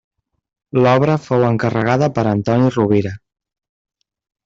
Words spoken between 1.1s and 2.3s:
fou encarregada per